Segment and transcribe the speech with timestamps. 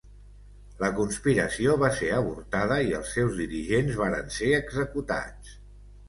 [0.83, 5.53] La conspiració va ser avortada i els seus dirigents varen ser executats.